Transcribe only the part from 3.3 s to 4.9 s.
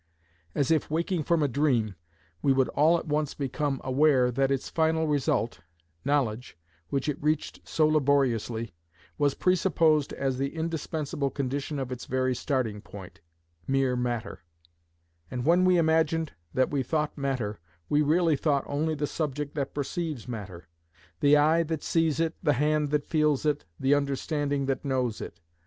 become aware that its